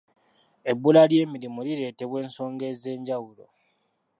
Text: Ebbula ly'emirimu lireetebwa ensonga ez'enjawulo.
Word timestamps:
Ebbula 0.71 1.01
ly'emirimu 1.11 1.59
lireetebwa 1.67 2.17
ensonga 2.25 2.65
ez'enjawulo. 2.71 3.45